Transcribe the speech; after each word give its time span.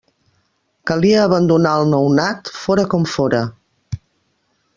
Calia 0.91 1.19
abandonar 1.25 1.73
el 1.81 1.85
nounat, 1.93 2.53
fóra 2.63 2.87
com 2.95 3.07
fóra. 3.15 3.45